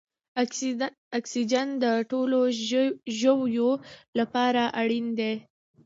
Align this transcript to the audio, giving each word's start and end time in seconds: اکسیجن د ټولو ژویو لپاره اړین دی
اکسیجن 1.19 1.67
د 1.83 1.85
ټولو 2.11 2.39
ژویو 3.19 3.71
لپاره 4.19 4.63
اړین 4.81 5.05
دی 5.19 5.33